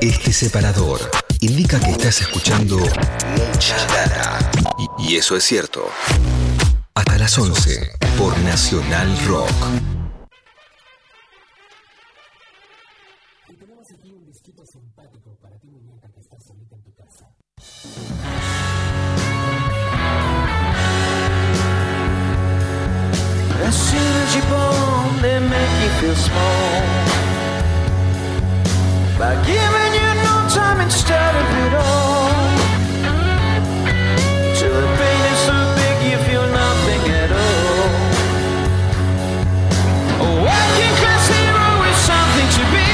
Este 0.00 0.32
separador 0.32 1.10
indica 1.40 1.80
que 1.80 1.90
estás 1.90 2.20
escuchando 2.20 2.78
mucha 2.78 3.76
data. 3.86 4.50
Y, 4.98 5.16
eso 5.16 5.36
es 5.36 5.44
cierto. 5.44 5.88
Hasta 6.94 7.18
las 7.18 7.38
11 7.38 7.90
por 8.18 8.38
Nacional 8.40 9.18
Rock. 9.26 9.50
By 29.18 29.34
giving 29.46 29.92
you 29.96 30.10
no 30.28 30.34
time 30.52 30.80
instead 30.82 31.34
of 31.34 31.46
it 31.64 31.74
all. 31.74 32.28
Till 34.58 34.74
the 34.76 34.90
pain 35.00 35.22
is 35.32 35.38
so 35.48 35.56
big 35.80 35.96
you 36.12 36.18
feel 36.28 36.44
nothing 36.52 37.02
at 37.22 37.30
all. 37.32 37.88
A 40.20 40.28
working 40.44 40.94
class 41.00 41.24
hero 41.32 41.68
is 41.88 41.96
something 42.04 42.48
to 42.56 42.62
be. 42.74 42.88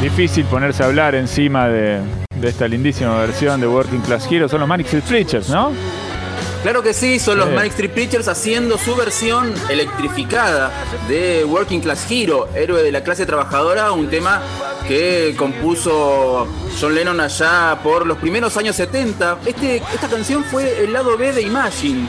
Difícil 0.02 0.46
ponerse 0.48 0.84
a 0.84 0.88
hablar 0.88 1.16
encima 1.16 1.70
de, 1.70 2.02
de 2.36 2.50
esta 2.50 2.68
lindísima 2.68 3.16
versión 3.20 3.62
de 3.62 3.68
Working 3.68 4.02
Class 4.02 4.30
Hero. 4.30 4.50
Son 4.50 4.60
los 4.60 4.68
Manic 4.68 4.88
Street 4.88 5.06
Preachers, 5.06 5.48
¿no? 5.50 5.72
Claro 6.64 6.82
que 6.82 6.94
sí, 6.94 7.20
son 7.20 7.40
los. 7.40 7.52
Manic 7.52 7.72
Street 7.72 7.92
Preachers 7.92 8.30
haciendo 8.30 8.78
su 8.78 8.96
versión 8.96 9.54
electrificada 9.70 10.72
de 11.10 11.44
Working 11.44 11.82
Class 11.82 12.10
Hero, 12.10 12.48
héroe 12.56 12.82
de 12.82 12.92
la 12.92 13.04
clase 13.04 13.26
trabajadora, 13.26 13.92
un 13.92 14.10
tema 14.10 14.42
que 14.88 15.34
compuso 15.38 16.48
John 16.80 16.94
Lennon 16.96 17.20
allá 17.20 17.80
por 17.82 18.06
los 18.06 18.18
primeros 18.18 18.58
años 18.58 18.76
70. 18.76 19.40
Este, 19.46 19.78
esta 19.78 20.08
canción 20.10 20.44
fue 20.44 20.84
el 20.84 20.92
lado 20.94 21.18
B 21.18 21.32
de 21.32 21.42
Imagine, 21.42 22.06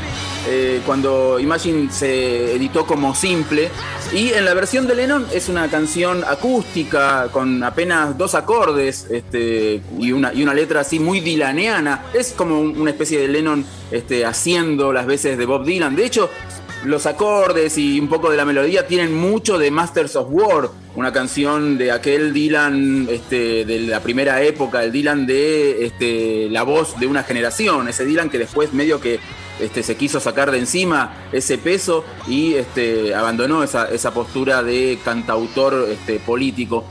eh, 0.48 0.80
cuando 0.84 1.38
Imagine 1.38 1.90
se 1.92 2.54
editó 2.56 2.84
como 2.86 3.14
simple. 3.14 3.70
Y 4.12 4.30
en 4.32 4.44
la 4.44 4.54
versión 4.54 4.86
de 4.86 4.94
Lennon 4.96 5.26
es 5.32 5.48
una 5.48 5.68
canción 5.68 6.24
acústica 6.24 7.28
con 7.30 7.62
apenas 7.62 8.16
dos 8.18 8.34
acordes 8.34 9.06
este, 9.10 9.80
y, 9.98 10.12
una, 10.12 10.32
y 10.34 10.42
una 10.42 10.54
letra 10.54 10.80
así 10.80 10.98
muy 10.98 11.20
dilaneana. 11.20 12.02
Es 12.12 12.32
como 12.32 12.60
un- 12.60 12.78
una 12.80 12.90
especie 12.90 13.18
de 13.20 13.28
Lennon 13.28 13.64
este, 13.90 14.24
haciendo 14.26 14.92
las 14.92 15.06
veces 15.06 15.38
de 15.38 15.46
Bob 15.46 15.64
Dylan. 15.64 15.94
De 15.96 16.04
hecho, 16.04 16.28
los 16.84 17.06
acordes 17.06 17.78
y 17.78 17.98
un 17.98 18.08
poco 18.08 18.30
de 18.30 18.36
la 18.36 18.44
melodía 18.44 18.86
tienen 18.86 19.14
mucho 19.14 19.58
de 19.58 19.70
Masters 19.70 20.16
of 20.16 20.28
War, 20.30 20.70
una 20.94 21.12
canción 21.12 21.78
de 21.78 21.90
aquel 21.90 22.32
Dylan 22.32 23.08
este, 23.10 23.64
de 23.64 23.80
la 23.80 24.00
primera 24.00 24.42
época, 24.42 24.84
el 24.84 24.92
Dylan 24.92 25.26
de 25.26 25.86
este, 25.86 26.48
la 26.50 26.62
voz 26.62 26.98
de 26.98 27.06
una 27.06 27.22
generación, 27.22 27.88
ese 27.88 28.04
Dylan 28.04 28.30
que 28.30 28.38
después 28.38 28.72
medio 28.72 29.00
que 29.00 29.18
este, 29.60 29.82
se 29.82 29.96
quiso 29.96 30.20
sacar 30.20 30.50
de 30.50 30.58
encima 30.58 31.28
ese 31.32 31.58
peso 31.58 32.04
y 32.26 32.54
este, 32.54 33.14
abandonó 33.14 33.62
esa, 33.62 33.88
esa 33.88 34.12
postura 34.12 34.62
de 34.62 34.98
cantautor 35.04 35.88
este, 35.90 36.18
político. 36.18 36.84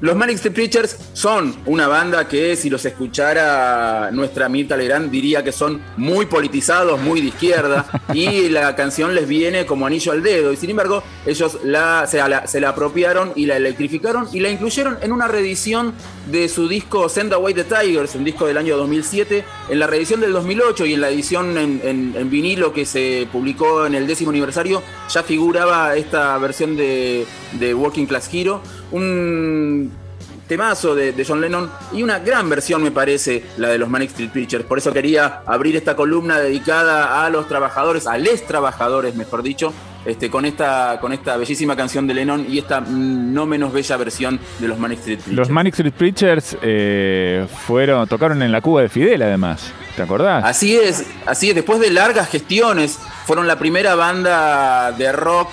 Los 0.00 0.14
Manic 0.16 0.36
Street 0.36 0.54
Preachers 0.54 0.98
son 1.14 1.56
una 1.64 1.88
banda 1.88 2.28
que 2.28 2.56
si 2.56 2.68
los 2.68 2.84
escuchara 2.84 4.10
nuestra 4.12 4.48
Mirta 4.50 4.76
Legrand 4.76 5.10
diría 5.10 5.42
que 5.42 5.52
son 5.52 5.80
muy 5.96 6.26
politizados, 6.26 7.00
muy 7.00 7.22
de 7.22 7.28
izquierda 7.28 7.86
y 8.12 8.50
la 8.50 8.76
canción 8.76 9.14
les 9.14 9.26
viene 9.26 9.64
como 9.64 9.86
anillo 9.86 10.12
al 10.12 10.22
dedo. 10.22 10.52
Y 10.52 10.56
sin 10.56 10.70
embargo 10.70 11.02
ellos 11.24 11.58
la, 11.64 12.06
se, 12.06 12.18
la, 12.28 12.46
se 12.46 12.60
la 12.60 12.70
apropiaron 12.70 13.32
y 13.34 13.46
la 13.46 13.56
electrificaron 13.56 14.28
y 14.32 14.40
la 14.40 14.50
incluyeron 14.50 14.98
en 15.00 15.12
una 15.12 15.28
reedición 15.28 15.94
de 16.30 16.48
su 16.48 16.68
disco 16.68 17.08
Send 17.08 17.32
Away 17.32 17.54
the 17.54 17.64
Tigers, 17.64 18.14
un 18.14 18.24
disco 18.24 18.46
del 18.46 18.58
año 18.58 18.76
2007, 18.76 19.44
en 19.70 19.78
la 19.78 19.86
reedición 19.86 20.20
del 20.20 20.32
2008 20.32 20.84
y 20.86 20.94
en 20.94 21.00
la 21.00 21.08
edición 21.08 21.56
en, 21.56 21.80
en- 21.82 22.14
en 22.16 22.30
vinilo 22.30 22.72
que 22.72 22.84
se 22.84 23.26
publicó 23.32 23.86
en 23.86 23.94
el 23.94 24.06
décimo 24.06 24.30
aniversario 24.30 24.82
ya 25.08 25.22
figuraba 25.22 25.96
esta 25.96 26.36
versión 26.38 26.76
de, 26.76 27.24
de 27.58 27.74
Working 27.74 28.06
Class 28.06 28.28
Hero, 28.32 28.60
un 28.92 29.90
temazo 30.46 30.94
de, 30.94 31.12
de 31.12 31.24
John 31.24 31.40
Lennon 31.40 31.70
y 31.92 32.02
una 32.02 32.20
gran 32.20 32.48
versión 32.48 32.82
me 32.82 32.90
parece 32.90 33.44
la 33.56 33.68
de 33.68 33.78
los 33.78 33.88
Manic 33.88 34.10
Street 34.10 34.30
Preachers. 34.30 34.64
Por 34.64 34.78
eso 34.78 34.92
quería 34.92 35.42
abrir 35.46 35.76
esta 35.76 35.96
columna 35.96 36.38
dedicada 36.38 37.24
a 37.24 37.30
los 37.30 37.48
trabajadores, 37.48 38.06
a 38.06 38.16
les 38.18 38.46
trabajadores, 38.46 39.14
mejor 39.16 39.42
dicho, 39.42 39.72
este, 40.04 40.30
con, 40.30 40.44
esta, 40.44 40.98
con 41.00 41.12
esta 41.12 41.36
bellísima 41.36 41.74
canción 41.74 42.06
de 42.06 42.14
Lennon 42.14 42.46
y 42.48 42.58
esta 42.58 42.80
no 42.80 43.44
menos 43.44 43.72
bella 43.72 43.96
versión 43.96 44.38
de 44.60 44.68
los 44.68 44.78
Manic 44.78 45.00
Street 45.00 45.18
Preachers. 45.18 45.36
Los 45.36 45.50
Manic 45.50 45.74
Street 45.74 45.94
Preachers 45.94 46.56
eh, 46.62 47.46
fueron, 47.66 48.06
tocaron 48.06 48.40
en 48.42 48.52
la 48.52 48.60
Cuba 48.60 48.82
de 48.82 48.88
Fidel, 48.88 49.22
además. 49.22 49.72
¿Te 49.96 50.02
acordás? 50.02 50.44
Así 50.44 50.76
es, 50.76 51.04
así 51.24 51.48
es. 51.48 51.54
Después 51.54 51.80
de 51.80 51.90
largas 51.90 52.28
gestiones, 52.28 52.98
fueron 53.24 53.48
la 53.48 53.58
primera 53.58 53.94
banda 53.94 54.92
de 54.92 55.10
rock, 55.10 55.48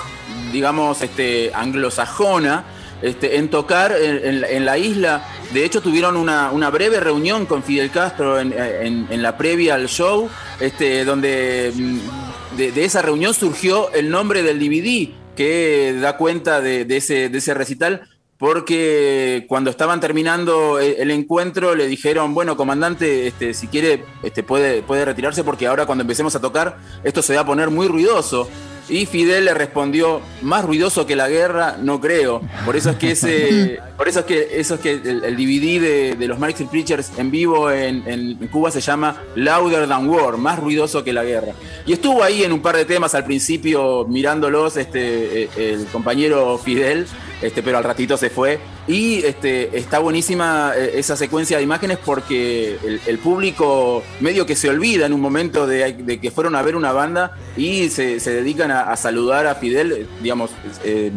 digamos, 0.53 1.01
este, 1.01 1.51
anglosajona, 1.53 2.63
este, 3.01 3.35
en 3.35 3.49
tocar 3.49 3.91
en, 3.99 4.65
la- 4.65 4.77
isla. 4.77 5.27
De 5.51 5.65
hecho, 5.65 5.81
tuvieron 5.81 6.15
una, 6.15 6.51
una 6.51 6.69
breve 6.69 7.01
reunión 7.01 7.45
con 7.45 7.61
Fidel 7.61 7.91
Castro 7.91 8.39
en, 8.39 8.53
en- 8.53 9.21
la 9.21 9.35
previa 9.37 9.75
al 9.75 9.87
show, 9.89 10.29
este, 10.61 11.03
donde 11.03 11.73
mm, 11.75 12.55
de, 12.57 12.85
esa 12.85 13.01
reunión 13.01 13.33
surgió 13.33 13.91
el 13.91 14.09
nombre 14.09 14.41
del 14.43 14.57
DVD 14.59 15.09
que 15.35 15.97
da 15.99 16.15
cuenta 16.15 16.61
de, 16.61 16.85
de 16.85 16.97
ese, 16.97 17.27
de 17.27 17.37
ese 17.39 17.53
recital. 17.53 18.07
Porque 18.37 19.45
cuando 19.47 19.69
estaban 19.69 19.99
terminando 20.01 20.77
el, 20.79 20.95
el 20.97 21.11
encuentro 21.11 21.75
le 21.75 21.87
dijeron, 21.87 22.33
bueno, 22.33 22.57
comandante, 22.57 23.27
este, 23.27 23.53
si 23.53 23.67
quiere 23.67 24.03
este, 24.21 24.43
puede, 24.43 24.81
puede 24.81 25.05
retirarse 25.05 25.43
porque 25.45 25.65
ahora 25.67 25.85
cuando 25.85 26.01
empecemos 26.01 26.35
a 26.35 26.41
tocar 26.41 26.77
esto 27.05 27.21
se 27.21 27.35
va 27.35 27.41
a 27.41 27.45
poner 27.45 27.69
muy 27.69 27.87
ruidoso. 27.87 28.49
Y 28.89 29.05
Fidel 29.05 29.45
le 29.45 29.53
respondió, 29.53 30.21
más 30.41 30.65
ruidoso 30.65 31.05
que 31.05 31.15
la 31.15 31.29
guerra, 31.29 31.77
no 31.81 32.01
creo. 32.01 32.41
Por 32.65 32.75
eso 32.75 32.91
es 32.91 32.97
que 32.97 33.11
ese, 33.11 33.79
por 33.97 34.07
eso 34.07 34.19
es 34.19 34.25
que, 34.25 34.59
eso 34.59 34.75
es 34.75 34.81
que 34.81 34.91
el, 34.91 35.23
el 35.23 35.37
DVD 35.37 35.81
de, 35.81 36.15
de 36.15 36.27
los 36.27 36.37
Street 36.37 36.69
Preachers 36.69 37.11
en 37.17 37.31
vivo 37.31 37.71
en, 37.71 38.03
en 38.07 38.47
Cuba 38.49 38.71
se 38.71 38.81
llama 38.81 39.21
Louder 39.35 39.87
Than 39.87 40.09
War, 40.09 40.37
más 40.37 40.59
ruidoso 40.59 41.03
que 41.03 41.13
la 41.13 41.23
guerra. 41.23 41.53
Y 41.85 41.93
estuvo 41.93 42.23
ahí 42.23 42.43
en 42.43 42.51
un 42.51 42.61
par 42.61 42.75
de 42.75 42.85
temas 42.85 43.15
al 43.15 43.25
principio 43.25 44.05
mirándolos 44.07 44.77
este, 44.77 45.43
eh, 45.43 45.49
el 45.55 45.85
compañero 45.85 46.57
Fidel, 46.57 47.07
este, 47.43 47.61
pero 47.61 47.77
al 47.77 47.83
ratito 47.83 48.17
se 48.17 48.29
fue. 48.29 48.59
Y 48.87 49.23
este, 49.25 49.77
está 49.77 49.99
buenísima 49.99 50.73
eh, 50.75 50.93
esa 50.95 51.15
secuencia 51.15 51.57
de 51.57 51.63
imágenes 51.63 51.97
porque 52.03 52.77
el, 53.05 53.19
público 53.19 54.03
medio 54.19 54.45
que 54.45 54.55
se 54.55 54.69
olvida 54.69 55.05
en 55.05 55.13
un 55.13 55.21
momento 55.21 55.67
de, 55.67 56.19
que 56.21 56.31
fueron 56.31 56.55
a 56.55 56.61
ver 56.61 56.75
una 56.75 56.91
banda 56.91 57.37
y 57.55 57.89
se, 57.89 58.19
dedican 58.19 58.71
a, 58.71 58.95
saludar 58.95 59.47
a 59.47 59.55
Fidel, 59.55 59.91
eh, 59.91 60.07
digamos, 60.21 60.51
eh, 60.83 61.11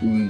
mm, 0.00 0.28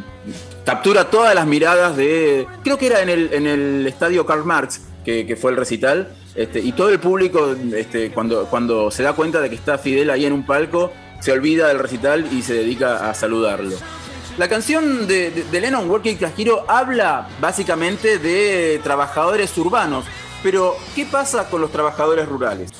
captura 0.64 1.10
todas 1.10 1.34
las 1.34 1.46
miradas 1.46 1.96
de, 1.96 2.46
creo 2.62 2.78
que 2.78 2.86
era 2.86 3.00
en 3.02 3.08
el, 3.08 3.86
estadio 3.86 4.26
Karl 4.26 4.44
Marx, 4.44 4.82
que, 5.04 5.26
que 5.26 5.36
fue 5.36 5.50
el 5.50 5.56
recital, 5.56 6.08
este, 6.34 6.60
y 6.60 6.72
todo 6.72 6.90
el 6.90 7.00
público 7.00 7.56
este, 7.74 8.10
cuando, 8.10 8.46
cuando 8.46 8.90
se 8.90 9.02
da 9.02 9.12
cuenta 9.12 9.40
de 9.40 9.48
que 9.48 9.56
está 9.56 9.78
Fidel 9.78 10.10
ahí 10.10 10.24
en 10.24 10.32
un 10.32 10.46
palco, 10.46 10.92
se 11.20 11.32
olvida 11.32 11.68
del 11.68 11.78
recital 11.78 12.28
y 12.32 12.42
se 12.42 12.54
dedica 12.54 13.10
a 13.10 13.14
saludarlo. 13.14 13.74
La 14.38 14.48
canción 14.48 15.08
de, 15.08 15.44
Lennon, 15.50 15.90
Working 15.90 16.16
Class 16.16 16.32
Hero, 16.38 16.64
habla 16.68 17.28
básicamente 17.40 18.20
de 18.20 18.80
trabajadores 18.84 19.58
urbanos. 19.58 20.04
Pero, 20.44 20.76
¿qué 20.94 21.04
pasa 21.04 21.50
con 21.50 21.60
los 21.60 21.72
trabajadores 21.72 22.28
rurales? 22.28 22.70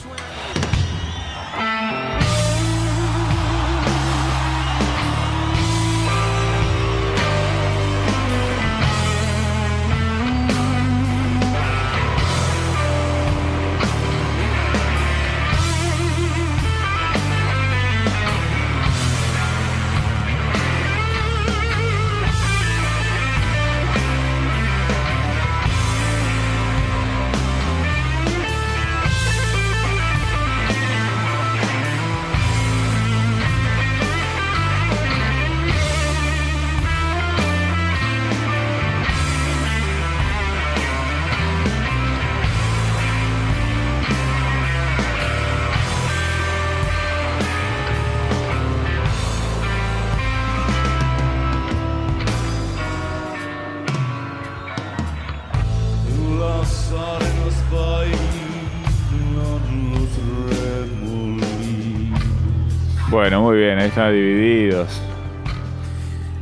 Bueno, 63.18 63.41
muy 63.41 63.56
bien, 63.56 63.80
ahí 63.80 63.88
están 63.88 64.12
divididos. 64.12 64.88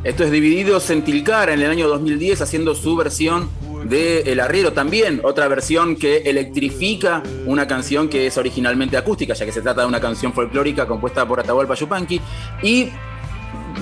Esto 0.05 0.25
es 0.25 0.31
Divididos 0.31 0.91
en 0.91 1.01
Tilcara 1.01 1.55
en 1.55 1.63
el 1.63 1.71
año 1.71 1.89
2010 1.89 2.43
haciendo 2.43 2.75
su 2.75 2.95
versión 2.97 3.49
de 3.85 4.21
El 4.31 4.41
Arriero 4.41 4.75
también, 4.75 5.23
otra 5.25 5.49
versión 5.49 5.97
que 5.97 6.19
electrifica 6.19 7.23
una 7.47 7.67
canción 7.67 8.11
que 8.11 8.27
es 8.27 8.37
originalmente 8.37 8.99
acústica, 8.99 9.33
ya 9.33 9.47
que 9.47 9.53
se 9.53 9.63
trata 9.63 9.81
de 9.81 9.87
una 9.87 10.03
canción 10.03 10.35
folclórica 10.35 10.87
compuesta 10.87 11.27
por 11.27 11.41
Atahualpa 11.41 11.77
Yupanqui. 11.77 12.21
Y 12.63 12.91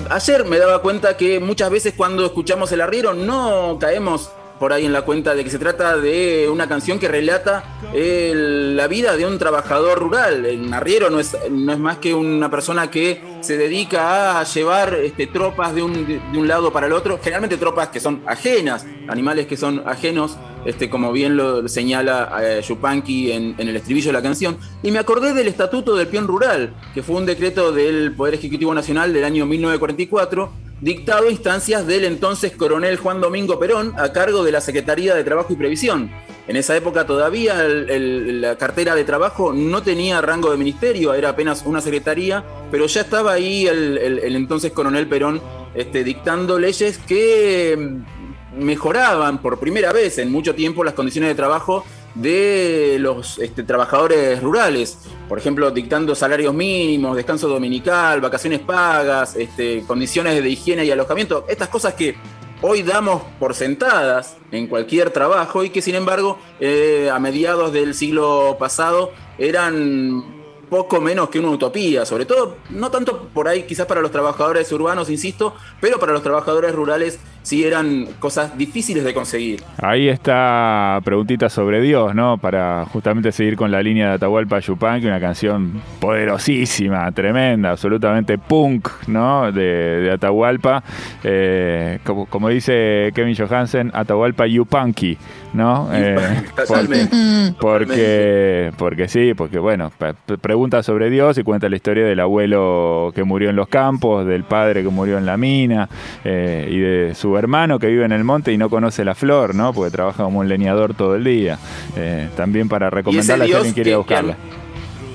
ayer 0.09 0.45
me 0.45 0.59
daba 0.59 0.81
cuenta 0.81 1.17
que 1.17 1.41
muchas 1.41 1.71
veces 1.71 1.95
cuando 1.97 2.25
escuchamos 2.25 2.71
El 2.71 2.81
Arriero 2.81 3.13
no 3.13 3.77
caemos 3.81 4.31
por 4.59 4.73
ahí 4.73 4.87
en 4.87 4.93
la 4.93 5.03
cuenta 5.03 5.35
de 5.35 5.43
que 5.45 5.51
se 5.51 5.59
trata 5.59 5.97
de 5.97 6.49
una 6.51 6.69
canción 6.69 6.99
que 6.99 7.09
relata 7.09 7.65
el- 7.93 8.77
la 8.77 8.87
vida 8.87 9.17
de 9.17 9.27
un 9.27 9.39
trabajador 9.39 9.99
rural. 9.99 10.47
El 10.47 10.73
arriero 10.73 11.11
no 11.11 11.19
es, 11.21 11.37
no 11.51 11.73
es 11.73 11.79
más 11.79 11.99
que 11.99 12.15
una 12.15 12.51
persona 12.51 12.91
que 12.91 13.23
se 13.41 13.57
dedica 13.57 14.39
a 14.41 14.45
llevar 14.45 14.95
este, 14.95 15.27
tropas 15.27 15.75
de 15.75 15.83
un, 15.83 16.07
de 16.07 16.39
un 16.39 16.49
lado 16.49 16.73
para 16.73 16.87
el 16.87 16.93
otro, 16.93 17.19
generalmente 17.23 17.57
tropas 17.57 17.89
que 17.89 18.01
son 18.01 18.23
ajenas, 18.27 18.87
animales 19.09 19.47
que 19.47 19.57
son 19.57 19.83
ajenos, 19.87 20.37
este, 20.65 20.89
como 20.89 21.13
bien 21.13 21.37
lo 21.37 21.69
señala 21.69 22.33
eh, 22.43 22.63
Yupanqui 22.67 23.33
en, 23.33 23.55
en 23.59 23.69
el 23.69 23.77
estribillo 23.77 24.09
de 24.09 24.13
la 24.15 24.23
canción. 24.23 24.57
Y 24.83 24.91
me 24.91 24.99
acordé 24.99 25.35
del 25.35 25.49
Estatuto 25.49 25.95
del 25.95 26.07
Peón 26.09 26.27
Rural, 26.27 26.73
que 26.95 27.03
fue 27.03 27.17
un 27.17 27.27
decreto 27.27 27.71
del 27.73 28.13
Poder 28.13 28.35
Ejecutivo 28.35 28.73
Nacional 28.75 29.13
del 29.13 29.25
año 29.25 29.45
1944 29.47 30.64
dictado 30.85 31.31
instancias 31.31 31.87
del 31.87 32.05
entonces 32.05 32.53
coronel 32.53 32.99
Juan 32.99 33.19
Domingo 33.19 33.59
Perón 33.59 33.95
a 33.97 34.13
cargo 34.13 34.45
de 34.45 34.53
la 34.53 34.61
Secretaría 34.61 35.15
de 35.15 35.25
Trabajo 35.25 35.55
y 35.55 35.57
Previsión. 35.57 36.11
En 36.47 36.57
esa 36.57 36.77
época 36.77 37.07
todavía 37.07 37.55
la 37.65 38.57
cartera 38.59 38.95
de 38.95 39.05
trabajo 39.05 39.55
no 39.55 39.83
tenía 39.83 40.21
rango 40.21 40.51
de 40.51 40.59
ministerio, 40.59 41.15
era 41.15 41.31
apenas 41.31 41.63
una 41.65 41.81
secretaría, 41.81 42.45
pero 42.71 42.85
ya 42.85 43.01
estaba 43.01 43.33
ahí 43.33 43.67
el 43.67 44.37
entonces 44.37 44.73
coronel 44.73 45.09
Perón 45.09 45.41
este, 45.75 46.05
dictando 46.05 46.59
leyes 46.59 46.99
que 46.99 47.79
mm, 47.79 48.63
mejoraban 48.63 49.41
por 49.41 49.59
primera 49.59 49.91
vez 49.91 50.19
en 50.19 50.31
mucho 50.31 50.55
tiempo 50.55 50.85
las 50.85 50.93
condiciones 50.93 51.31
de 51.31 51.35
trabajo 51.35 51.87
de 52.15 52.97
los 53.01 53.39
este, 53.39 53.63
trabajadores 53.63 54.43
rurales, 54.43 54.99
por 55.29 55.39
ejemplo, 55.39 55.71
dictando 55.71 56.15
salarios 56.15 56.55
mínimos, 56.55 57.17
descanso 57.17 57.49
dominical, 57.49 58.21
vacaciones 58.21 58.61
pagas, 58.61 59.37
este, 59.37 59.83
condiciones 59.87 60.43
de 60.43 60.49
higiene 60.49 60.85
y 60.85 60.91
alojamiento, 60.91 61.45
estas 61.49 61.69
cosas 61.69 61.95
que 61.95 62.17
hoy 62.63 62.83
damos 62.83 63.23
por 63.39 63.55
sentadas 63.55 64.37
en 64.53 64.69
cualquier 64.69 65.11
trabajo 65.11 65.65
y 65.65 65.71
que 65.71 65.83
sin 65.83 65.97
embargo 65.97 66.39
eh, 66.61 67.11
a 67.13 67.19
mediados 67.19 67.73
del 67.73 67.95
siglo 67.95 68.57
pasado 68.59 69.13
eran 69.39 70.45
poco 70.71 71.01
menos 71.01 71.29
que 71.29 71.39
una 71.39 71.51
utopía, 71.51 72.05
sobre 72.07 72.27
todo, 72.27 72.57
no 72.71 72.91
tanto 72.91 73.29
por 73.29 73.49
ahí 73.49 73.65
quizás 73.65 73.87
para 73.87 74.01
los 74.01 74.11
trabajadores 74.11 74.73
urbanos, 74.73 75.11
insisto, 75.11 75.55
pero 75.81 75.99
para 75.99 76.13
los 76.13 76.23
trabajadores 76.23 76.75
rurales 76.75 77.19
sí 77.45 77.63
eran 77.63 78.07
cosas 78.19 78.57
difíciles 78.57 79.05
de 79.05 79.15
conseguir. 79.15 79.63
Ahí 79.81 80.09
está 80.09 80.99
preguntita 81.05 81.49
sobre 81.49 81.81
Dios, 81.83 82.15
¿no? 82.15 82.39
Para 82.39 82.87
justamente 82.87 83.31
seguir 83.33 83.55
con 83.55 83.71
la 83.71 83.83
línea 83.83 84.09
de 84.09 84.15
Atahualpa 84.15 84.59
Yupanqui, 84.59 85.07
una 85.07 85.21
canción 85.21 85.83
poderosísima, 86.01 87.13
tremenda, 87.13 87.71
absolutamente 87.71 88.39
punk, 88.39 88.89
¿no? 89.07 89.53
De, 89.53 89.63
de 89.63 90.11
Atahualpa. 90.11 90.83
Eh, 91.23 91.99
como, 92.05 92.27
como 92.27 92.49
dice 92.49 93.13
Kevin 93.15 93.37
Johansen, 93.37 93.91
Atahualpa 93.93 94.47
Yupanqui, 94.47 95.19
¿no? 95.53 95.91
Eh, 95.93 96.17
Totalmente. 96.57 97.15
porque, 97.61 98.73
porque 98.79 99.09
sí, 99.09 99.35
porque 99.35 99.59
bueno, 99.59 99.93
pregunta 100.41 100.83
sobre 100.83 101.11
Dios 101.11 101.37
y 101.37 101.43
cuenta 101.43 101.69
la 101.69 101.77
historia 101.77 102.07
del 102.07 102.21
abuelo 102.21 103.13
que 103.15 103.23
murió 103.23 103.51
en 103.51 103.57
los 103.57 103.69
campos, 103.69 104.27
del 104.27 104.45
padre 104.45 104.83
que 104.83 104.89
murió 104.89 105.19
en 105.19 105.27
la 105.27 105.37
mina 105.37 105.91
eh, 106.25 106.69
y 106.71 106.79
de 106.79 107.15
su 107.15 107.34
hermano 107.39 107.79
que 107.79 107.87
vive 107.89 108.05
en 108.05 108.13
el 108.13 108.25
monte 108.25 108.53
y 108.53 108.59
no 108.59 108.69
conoce 108.71 109.05
la 109.05 109.15
flor, 109.15 109.55
¿no? 109.55 109.73
Porque 109.73 109.91
trabaja 109.91 110.25
como 110.25 110.41
un 110.41 110.49
leñador 110.49 110.95
todo 110.95 111.15
el 111.17 111.25
día. 111.25 111.59
Eh, 111.97 112.29
también 112.37 112.69
para 112.69 112.91
recomendarla 112.91 113.45
si 113.47 113.53
alguien 113.53 113.75
quiere 113.75 113.91
que- 113.91 113.93
que 113.93 113.97
buscarla. 113.97 114.37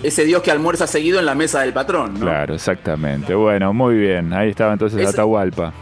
Ese 0.01 0.24
Dios 0.24 0.42
que 0.42 0.50
almuerza 0.51 0.88
seguido 0.88 1.19
en 1.19 1.25
la 1.25 1.36
mesa 1.36 1.60
del 1.62 1.74
patrón, 1.74 2.13
¿no? 2.13 2.19
Claro, 2.21 2.54
exactamente. 2.56 3.33
Bueno, 3.36 3.74
muy 3.74 3.95
bien. 3.98 4.31
Ahí 4.33 4.50
estaba 4.50 4.71
entonces 4.74 5.00
Ese- 5.00 5.10
Atahualpa. 5.10 5.74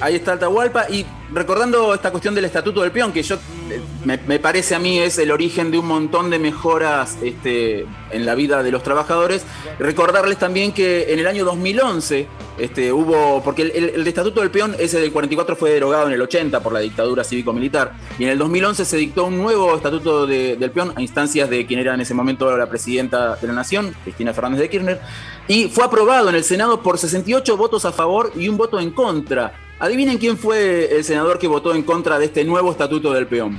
Ahí 0.00 0.14
está 0.14 0.34
Atahualpa. 0.34 0.88
Y 0.88 1.04
recordando 1.32 1.94
esta 1.94 2.10
cuestión 2.10 2.34
del 2.34 2.44
Estatuto 2.44 2.82
del 2.82 2.92
Peón, 2.92 3.12
que 3.12 3.22
yo 3.22 3.36
eh, 3.70 3.80
me, 4.04 4.38
parece 4.38 4.74
a 4.74 4.78
mí 4.78 4.98
es 4.98 5.18
el 5.18 5.30
origen 5.30 5.70
de 5.70 5.78
un 5.78 5.86
montón 5.86 6.30
de 6.30 6.38
mejoras 6.38 7.18
este, 7.22 7.86
en 8.10 8.26
la 8.26 8.34
vida 8.34 8.62
de 8.62 8.70
los 8.72 8.82
trabajadores, 8.82 9.44
recordarles 9.78 10.38
también 10.38 10.72
que 10.72 11.12
en 11.12 11.18
el 11.18 11.26
año 11.26 11.44
2011 11.44 12.26
este, 12.58 12.92
hubo, 12.92 13.42
porque 13.44 13.62
el, 13.62 14.06
Estatuto 14.06 14.40
del 14.40 14.50
Peón, 14.50 14.74
ese 14.78 15.00
del 15.00 15.12
44 15.12 15.54
fue 15.54 15.70
derogado 15.70 16.06
en 16.08 16.14
el 16.14 16.22
80 16.22 16.60
por 16.60 16.72
la 16.72 16.80
dictadura 16.80 17.22
cívico-militar, 17.22 17.92
y 18.18 18.24
en 18.24 18.30
el 18.30 18.38
2011 18.38 18.84
se 18.84 18.96
dictó 18.96 19.24
un 19.24 19.36
nuevo 19.36 19.76
Estatuto 19.76 20.26
de- 20.26 20.56
del 20.56 20.70
Peón 20.70 20.92
a 20.96 21.02
instancias 21.02 21.48
de 21.50 21.66
quien 21.66 21.78
era 21.80 21.94
en 21.94 22.00
ese 22.00 22.14
momento 22.14 22.56
la 22.56 22.68
presidenta 22.68 23.36
de 23.36 23.46
la 23.46 23.52
Nación, 23.52 23.94
Cristina 24.02 24.32
Fernández 24.32 24.60
de 24.60 24.70
Kirchner, 24.70 25.00
y 25.46 25.68
fue 25.68 25.84
aprobado 25.84 26.28
en 26.30 26.34
el 26.34 26.44
Senado 26.44 26.82
por 26.82 26.98
68 26.98 27.56
votos 27.56 27.84
a 27.84 27.92
favor 27.92 28.32
y 28.34 28.48
un 28.48 28.56
voto 28.56 28.80
en 28.80 28.90
contra. 28.90 29.52
Adivinen 29.80 30.18
quién 30.18 30.36
fue 30.36 30.96
el 30.96 31.04
senador 31.04 31.17
que 31.38 31.48
votó 31.48 31.74
en 31.74 31.82
contra 31.82 32.18
de 32.18 32.26
este 32.26 32.44
nuevo 32.44 32.70
estatuto 32.70 33.12
del 33.12 33.26
peón. 33.26 33.58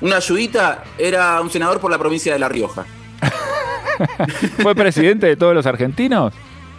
Una 0.00 0.16
ayudita 0.16 0.82
era 0.96 1.40
un 1.40 1.50
senador 1.50 1.78
por 1.78 1.90
la 1.90 1.98
provincia 1.98 2.32
de 2.32 2.38
La 2.38 2.48
Rioja. 2.48 2.86
¿Fue 4.62 4.74
presidente 4.74 5.26
de 5.26 5.36
todos 5.36 5.54
los 5.54 5.66
argentinos? 5.66 6.32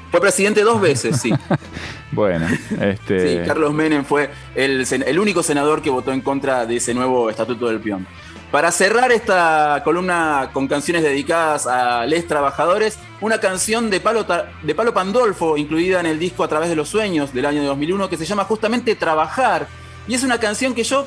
Fue 0.09 0.19
presidente 0.19 0.61
dos 0.61 0.81
veces, 0.81 1.21
sí. 1.21 1.31
Bueno, 2.13 2.45
Sí, 2.49 2.75
este. 2.81 3.43
Carlos 3.47 3.73
Menem 3.73 4.03
fue 4.03 4.29
el, 4.53 4.85
el 4.91 5.19
único 5.19 5.41
senador 5.43 5.81
que 5.81 5.89
votó 5.89 6.11
en 6.11 6.19
contra 6.19 6.65
de 6.65 6.75
ese 6.75 6.93
nuevo 6.93 7.29
estatuto 7.29 7.67
del 7.67 7.79
peón. 7.79 8.05
Para 8.51 8.69
cerrar 8.73 9.13
esta 9.13 9.81
columna 9.85 10.49
con 10.51 10.67
canciones 10.67 11.03
dedicadas 11.03 11.67
a 11.67 12.05
les 12.05 12.27
trabajadores, 12.27 12.99
una 13.21 13.39
canción 13.39 13.89
de 13.89 14.01
Palo, 14.01 14.25
de 14.61 14.75
Palo 14.75 14.93
Pandolfo, 14.93 15.55
incluida 15.55 16.01
en 16.01 16.05
el 16.05 16.19
disco 16.19 16.43
A 16.43 16.49
través 16.49 16.67
de 16.67 16.75
los 16.75 16.89
sueños 16.89 17.33
del 17.33 17.45
año 17.45 17.63
2001, 17.63 18.09
que 18.09 18.17
se 18.17 18.25
llama 18.25 18.43
justamente 18.43 18.95
Trabajar. 18.95 19.67
Y 20.11 20.15
es 20.15 20.25
una 20.25 20.39
canción 20.39 20.73
que 20.75 20.83
yo, 20.83 21.05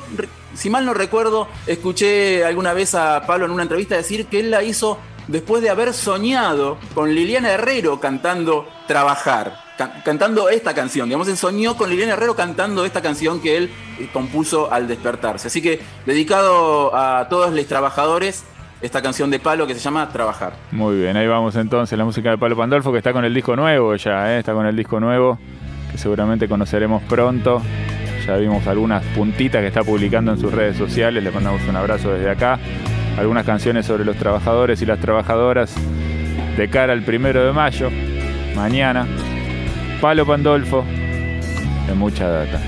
si 0.55 0.71
mal 0.71 0.83
no 0.83 0.95
recuerdo, 0.95 1.47
escuché 1.67 2.43
alguna 2.43 2.73
vez 2.73 2.95
a 2.95 3.21
Pablo 3.27 3.45
en 3.45 3.51
una 3.51 3.61
entrevista 3.61 3.95
decir 3.95 4.25
que 4.25 4.39
él 4.39 4.49
la 4.49 4.63
hizo 4.63 4.97
después 5.27 5.61
de 5.61 5.69
haber 5.69 5.93
soñado 5.93 6.79
con 6.95 7.13
Liliana 7.13 7.51
Herrero 7.51 7.99
cantando 7.99 8.67
Trabajar, 8.87 9.59
ca- 9.77 10.01
cantando 10.03 10.49
esta 10.49 10.73
canción. 10.73 11.07
Digamos, 11.07 11.27
él 11.27 11.37
soñó 11.37 11.77
con 11.77 11.91
Liliana 11.91 12.13
Herrero 12.13 12.35
cantando 12.35 12.83
esta 12.83 13.03
canción 13.03 13.39
que 13.41 13.57
él 13.57 13.69
eh, 13.99 14.09
compuso 14.11 14.71
al 14.73 14.87
despertarse. 14.87 15.49
Así 15.49 15.61
que 15.61 15.81
dedicado 16.07 16.95
a 16.95 17.27
todos 17.29 17.53
los 17.53 17.65
trabajadores, 17.67 18.43
esta 18.81 19.03
canción 19.03 19.29
de 19.29 19.37
Palo 19.37 19.67
que 19.67 19.75
se 19.75 19.81
llama 19.81 20.09
Trabajar. 20.09 20.53
Muy 20.71 20.95
bien, 20.97 21.15
ahí 21.15 21.27
vamos 21.27 21.55
entonces, 21.57 21.95
la 21.95 22.05
música 22.05 22.31
de 22.31 22.39
Pablo 22.39 22.57
Pandolfo 22.57 22.91
que 22.91 22.97
está 22.97 23.13
con 23.13 23.23
el 23.23 23.35
disco 23.35 23.55
nuevo 23.55 23.95
ya, 23.97 24.33
¿eh? 24.33 24.39
está 24.39 24.53
con 24.53 24.65
el 24.65 24.75
disco 24.75 24.99
nuevo 24.99 25.37
que 25.91 25.99
seguramente 25.99 26.47
conoceremos 26.49 27.03
pronto. 27.03 27.61
Ya 28.25 28.37
vimos 28.37 28.65
algunas 28.65 29.03
puntitas 29.07 29.61
que 29.61 29.67
está 29.67 29.83
publicando 29.83 30.31
en 30.31 30.39
sus 30.39 30.51
redes 30.51 30.77
sociales, 30.77 31.23
le 31.23 31.31
mandamos 31.31 31.61
un 31.67 31.75
abrazo 31.75 32.11
desde 32.11 32.29
acá. 32.29 32.59
Algunas 33.17 33.45
canciones 33.45 33.85
sobre 33.85 34.03
los 34.03 34.17
trabajadores 34.17 34.81
y 34.81 34.85
las 34.85 34.99
trabajadoras 34.99 35.75
de 36.57 36.69
cara 36.69 36.93
al 36.93 37.03
primero 37.03 37.45
de 37.45 37.51
mayo, 37.53 37.89
mañana. 38.55 39.05
Palo 40.01 40.25
Pandolfo, 40.25 40.83
de 41.87 41.93
mucha 41.93 42.27
data. 42.27 42.59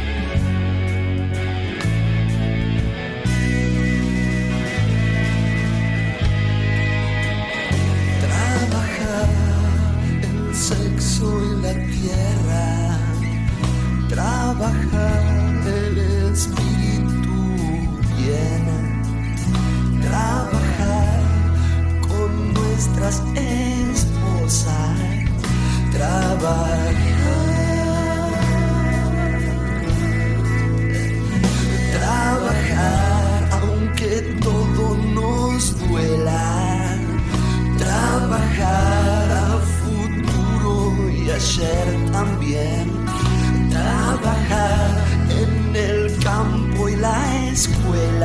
La 47.58 48.17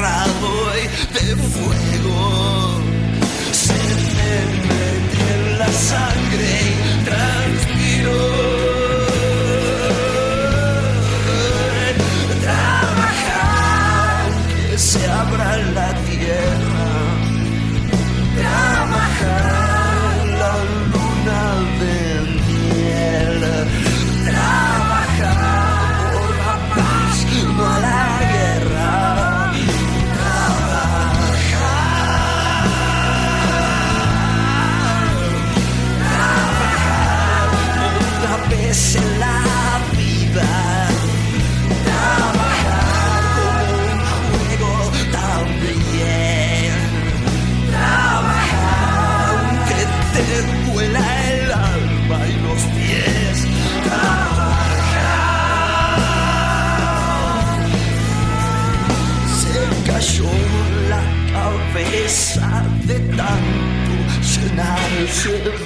cerrado 0.00 0.39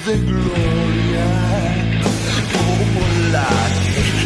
de 0.05 0.17
gloria. 0.17 1.27
Como 2.53 3.01
la 3.31 3.49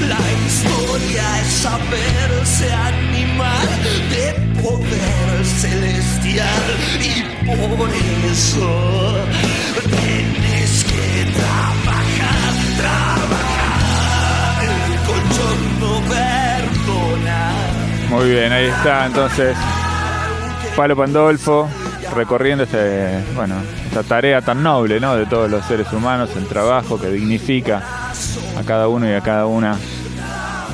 la 0.09 0.23
historia 0.45 1.23
es 1.41 1.47
saberse 1.53 2.67
animal 2.73 3.69
de 4.09 4.25
poder 4.61 5.45
celestial 5.45 6.65
y 6.99 7.23
por 7.45 7.89
eso 8.29 8.69
tienes 9.89 10.83
que 10.83 11.31
trabajar, 11.39 12.51
trabajar. 12.77 14.63
El 14.63 14.99
colchón 15.07 15.59
no 15.79 15.93
perdona. 16.09 17.39
Muy 18.09 18.29
bien, 18.31 18.51
ahí 18.51 18.65
está 18.65 19.05
entonces 19.05 19.55
Palo 20.75 20.95
Pandolfo 20.97 21.69
recorriendo 22.15 22.63
este, 22.65 23.23
bueno, 23.35 23.55
esta 23.89 24.03
tarea 24.03 24.41
tan 24.41 24.61
noble 24.61 24.99
¿no? 24.99 25.15
de 25.15 25.25
todos 25.25 25.49
los 25.49 25.65
seres 25.65 25.91
humanos, 25.91 26.29
el 26.37 26.45
trabajo 26.45 26.99
que 26.99 27.07
dignifica 27.09 27.81
a 28.57 28.63
cada 28.65 28.87
uno 28.87 29.09
y 29.09 29.13
a 29.13 29.21
cada 29.21 29.47
una 29.47 29.77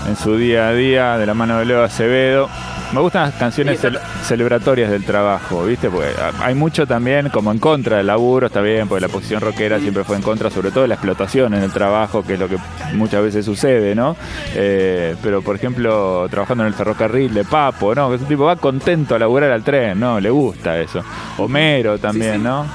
en 0.08 0.16
su 0.18 0.36
día 0.38 0.68
a 0.68 0.74
día, 0.74 1.18
de 1.18 1.26
la 1.26 1.34
mano 1.34 1.58
de 1.60 1.66
Leo 1.66 1.84
Acevedo. 1.84 2.48
Me 2.94 3.00
gustan 3.02 3.24
las 3.24 3.34
canciones 3.34 3.84
cel- 3.84 4.00
celebratorias 4.24 4.92
del 4.92 5.04
trabajo, 5.04 5.66
¿viste? 5.66 5.90
Porque 5.90 6.10
hay 6.42 6.54
mucho 6.54 6.86
también 6.86 7.30
como 7.30 7.52
en 7.52 7.58
contra 7.58 7.98
del 7.98 8.08
laburo, 8.08 8.46
está 8.48 8.62
bien, 8.62 8.88
porque 8.88 9.02
la 9.02 9.08
posición 9.08 9.42
rockera 9.42 9.80
siempre 9.80 10.04
fue 10.04 10.16
en 10.18 10.22
contra, 10.22 10.52
sobre 10.52 10.70
todo 10.70 10.84
de 10.84 10.90
la 10.90 10.94
explotación 10.94 11.56
en 11.56 11.64
el 11.64 11.72
trabajo, 11.72 12.24
que 12.24 12.36
es 12.36 12.40
lo 12.40 12.48
que 12.48 12.58
muchas 12.94 13.24
veces 13.24 13.44
sucede, 13.44 13.96
¿no? 13.96 14.16
Eh, 14.54 15.16
pero, 15.24 15.42
por 15.42 15.56
ejemplo, 15.56 16.28
trabajando 16.30 16.64
en 16.64 16.68
el 16.68 16.74
ferrocarril 16.76 17.34
de 17.34 17.44
Papo, 17.44 17.96
¿no? 17.96 18.10
Que 18.10 18.16
es 18.18 18.22
un 18.22 18.28
tipo 18.28 18.44
va 18.46 18.56
contento 18.58 19.16
a 19.16 19.20
laburar 19.20 19.52
al 19.52 19.64
tren, 19.64 20.00
¿no? 20.00 20.20
Le 20.20 20.30
gusta 20.30 20.78
eso. 20.80 21.02
Homero 21.40 21.98
también, 21.98 22.44
¿no? 22.44 22.66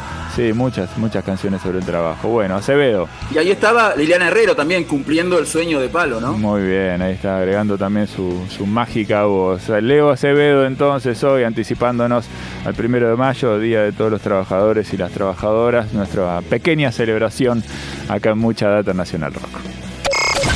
Sí, 0.41 0.55
muchas, 0.55 0.97
muchas 0.97 1.23
canciones 1.23 1.61
sobre 1.61 1.81
el 1.81 1.85
trabajo. 1.85 2.29
Bueno, 2.29 2.57
Acevedo. 2.57 3.11
Y 3.31 3.37
ahí 3.37 3.51
estaba 3.51 3.95
Liliana 3.95 4.29
Herrero 4.29 4.57
también 4.57 4.85
cumpliendo 4.85 5.39
el 5.39 5.47
sueño 5.47 5.79
de 5.79 5.91
Palo, 5.91 6.19
¿no? 6.19 6.33
Muy 6.33 6.63
bien, 6.63 7.03
ahí 7.03 7.13
está 7.13 7.37
agregando 7.37 7.77
también 7.77 8.07
su, 8.07 8.47
su 8.49 8.65
mágica 8.65 9.25
voz. 9.25 9.69
Leo 9.69 10.09
Acevedo 10.09 10.65
entonces 10.65 11.23
hoy 11.25 11.43
anticipándonos 11.43 12.25
al 12.65 12.73
primero 12.73 13.11
de 13.11 13.17
mayo, 13.17 13.59
Día 13.59 13.83
de 13.83 13.93
todos 13.93 14.11
los 14.11 14.23
trabajadores 14.23 14.91
y 14.95 14.97
las 14.97 15.13
trabajadoras, 15.13 15.93
nuestra 15.93 16.41
pequeña 16.41 16.91
celebración 16.91 17.63
acá 18.09 18.31
en 18.31 18.39
Mucha 18.39 18.71
Data 18.71 18.95
Nacional 18.95 19.35
Rock. 19.35 19.61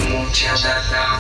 Mucha 0.08 0.54
data. 0.54 1.13